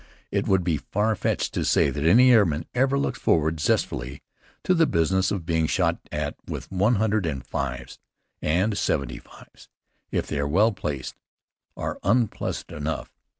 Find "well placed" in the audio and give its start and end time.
10.47-11.13